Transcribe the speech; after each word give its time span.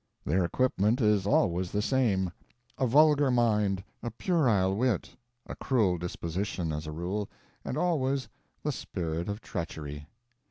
Their 0.25 0.43
equipment 0.43 0.99
is 0.99 1.27
always 1.27 1.69
the 1.71 1.79
same: 1.83 2.31
a 2.79 2.87
vulgar 2.87 3.29
mind, 3.29 3.83
a 4.01 4.09
puerile 4.09 4.75
wit, 4.75 5.15
a 5.45 5.53
cruel 5.55 5.99
disposition 5.99 6.73
as 6.73 6.87
a 6.87 6.91
rule, 6.91 7.29
and 7.63 7.77
always 7.77 8.27
the 8.63 8.71
spirit 8.71 9.29
of 9.29 9.41
treachery. 9.41 10.07